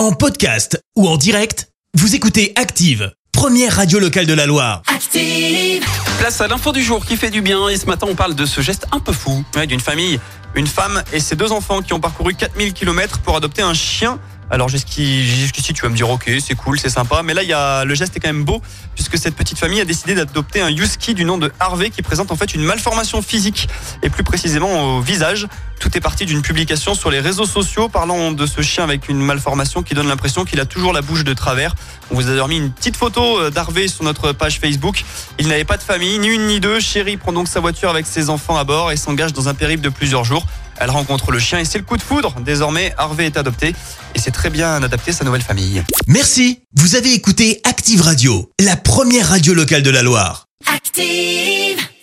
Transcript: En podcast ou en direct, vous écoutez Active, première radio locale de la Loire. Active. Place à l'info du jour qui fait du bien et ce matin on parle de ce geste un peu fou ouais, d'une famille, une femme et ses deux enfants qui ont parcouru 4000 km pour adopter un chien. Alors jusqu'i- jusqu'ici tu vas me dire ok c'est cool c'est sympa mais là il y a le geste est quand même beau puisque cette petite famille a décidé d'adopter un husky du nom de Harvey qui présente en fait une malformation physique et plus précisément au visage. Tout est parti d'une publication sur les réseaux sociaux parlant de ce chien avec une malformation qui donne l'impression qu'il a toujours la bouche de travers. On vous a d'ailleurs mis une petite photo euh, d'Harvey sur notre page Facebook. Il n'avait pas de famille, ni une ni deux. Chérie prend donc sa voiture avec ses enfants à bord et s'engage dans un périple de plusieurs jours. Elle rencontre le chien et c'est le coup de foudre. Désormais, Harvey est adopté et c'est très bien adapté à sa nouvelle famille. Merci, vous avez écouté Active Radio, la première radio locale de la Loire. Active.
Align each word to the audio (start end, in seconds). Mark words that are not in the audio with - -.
En 0.00 0.12
podcast 0.12 0.82
ou 0.96 1.06
en 1.06 1.18
direct, 1.18 1.68
vous 1.92 2.14
écoutez 2.14 2.54
Active, 2.56 3.12
première 3.32 3.76
radio 3.76 3.98
locale 3.98 4.24
de 4.24 4.32
la 4.32 4.46
Loire. 4.46 4.80
Active. 4.86 5.84
Place 6.18 6.40
à 6.40 6.48
l'info 6.48 6.72
du 6.72 6.82
jour 6.82 7.04
qui 7.04 7.18
fait 7.18 7.28
du 7.28 7.42
bien 7.42 7.68
et 7.68 7.76
ce 7.76 7.84
matin 7.84 8.06
on 8.08 8.14
parle 8.14 8.34
de 8.34 8.46
ce 8.46 8.62
geste 8.62 8.86
un 8.92 8.98
peu 8.98 9.12
fou 9.12 9.44
ouais, 9.56 9.66
d'une 9.66 9.78
famille, 9.80 10.18
une 10.54 10.66
femme 10.66 11.02
et 11.12 11.20
ses 11.20 11.36
deux 11.36 11.52
enfants 11.52 11.82
qui 11.82 11.92
ont 11.92 12.00
parcouru 12.00 12.34
4000 12.34 12.72
km 12.72 13.18
pour 13.18 13.36
adopter 13.36 13.60
un 13.60 13.74
chien. 13.74 14.18
Alors 14.52 14.70
jusqu'i- 14.70 15.22
jusqu'ici 15.22 15.74
tu 15.74 15.82
vas 15.82 15.90
me 15.90 15.94
dire 15.96 16.08
ok 16.08 16.28
c'est 16.40 16.54
cool 16.56 16.80
c'est 16.80 16.88
sympa 16.88 17.22
mais 17.22 17.34
là 17.34 17.42
il 17.44 17.48
y 17.48 17.52
a 17.52 17.84
le 17.84 17.94
geste 17.94 18.16
est 18.16 18.20
quand 18.20 18.30
même 18.32 18.42
beau 18.42 18.60
puisque 18.96 19.16
cette 19.16 19.36
petite 19.36 19.58
famille 19.58 19.80
a 19.80 19.84
décidé 19.84 20.14
d'adopter 20.16 20.60
un 20.62 20.70
husky 20.70 21.12
du 21.14 21.24
nom 21.26 21.36
de 21.38 21.52
Harvey 21.60 21.90
qui 21.90 22.00
présente 22.02 22.32
en 22.32 22.36
fait 22.36 22.52
une 22.54 22.62
malformation 22.64 23.22
physique 23.22 23.68
et 24.02 24.08
plus 24.10 24.24
précisément 24.24 24.96
au 24.96 25.00
visage. 25.02 25.46
Tout 25.80 25.96
est 25.96 26.00
parti 26.00 26.26
d'une 26.26 26.42
publication 26.42 26.94
sur 26.94 27.10
les 27.10 27.20
réseaux 27.20 27.46
sociaux 27.46 27.88
parlant 27.88 28.32
de 28.32 28.44
ce 28.44 28.60
chien 28.60 28.84
avec 28.84 29.08
une 29.08 29.18
malformation 29.18 29.82
qui 29.82 29.94
donne 29.94 30.08
l'impression 30.08 30.44
qu'il 30.44 30.60
a 30.60 30.66
toujours 30.66 30.92
la 30.92 31.00
bouche 31.00 31.24
de 31.24 31.32
travers. 31.32 31.74
On 32.10 32.16
vous 32.16 32.26
a 32.26 32.30
d'ailleurs 32.30 32.48
mis 32.48 32.58
une 32.58 32.70
petite 32.70 32.96
photo 32.96 33.40
euh, 33.40 33.50
d'Harvey 33.50 33.88
sur 33.88 34.04
notre 34.04 34.32
page 34.32 34.60
Facebook. 34.60 35.02
Il 35.38 35.48
n'avait 35.48 35.64
pas 35.64 35.78
de 35.78 35.82
famille, 35.82 36.18
ni 36.18 36.28
une 36.28 36.48
ni 36.48 36.60
deux. 36.60 36.80
Chérie 36.80 37.16
prend 37.16 37.32
donc 37.32 37.48
sa 37.48 37.60
voiture 37.60 37.88
avec 37.88 38.06
ses 38.06 38.28
enfants 38.28 38.58
à 38.58 38.64
bord 38.64 38.92
et 38.92 38.98
s'engage 38.98 39.32
dans 39.32 39.48
un 39.48 39.54
périple 39.54 39.82
de 39.82 39.88
plusieurs 39.88 40.24
jours. 40.24 40.44
Elle 40.78 40.90
rencontre 40.90 41.32
le 41.32 41.38
chien 41.38 41.58
et 41.58 41.64
c'est 41.64 41.78
le 41.78 41.84
coup 41.84 41.96
de 41.96 42.02
foudre. 42.02 42.34
Désormais, 42.40 42.92
Harvey 42.98 43.24
est 43.24 43.38
adopté 43.38 43.74
et 44.14 44.18
c'est 44.18 44.32
très 44.32 44.50
bien 44.50 44.82
adapté 44.82 45.12
à 45.12 45.14
sa 45.14 45.24
nouvelle 45.24 45.42
famille. 45.42 45.82
Merci, 46.06 46.60
vous 46.76 46.94
avez 46.94 47.14
écouté 47.14 47.62
Active 47.64 48.02
Radio, 48.02 48.50
la 48.60 48.76
première 48.76 49.30
radio 49.30 49.54
locale 49.54 49.82
de 49.82 49.90
la 49.90 50.02
Loire. 50.02 50.44
Active. 50.66 51.69